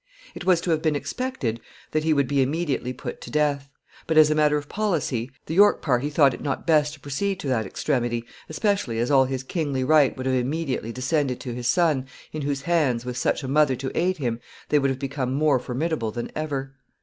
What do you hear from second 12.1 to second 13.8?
in whose hands, with such a mother